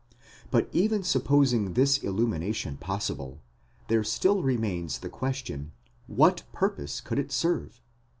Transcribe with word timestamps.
But 0.49 0.67
even 0.71 1.03
supposing 1.03 1.73
this 1.73 1.99
illumination 1.99 2.77
possible, 2.77 3.39
there 3.87 4.03
still 4.03 4.41
remains 4.41 4.97
the 4.97 5.09
question, 5.09 5.73
what 6.07 6.41
purpose 6.53 7.01
could 7.01 7.19
it 7.19 7.31
serve? 7.31 7.79